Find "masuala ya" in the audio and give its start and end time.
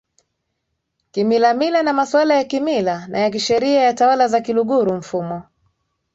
1.93-2.43